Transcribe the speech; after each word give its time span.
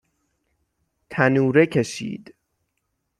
تنوره 1.09 1.65
کشید 1.65 2.35